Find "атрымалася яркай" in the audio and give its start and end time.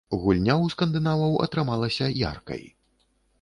1.49-2.65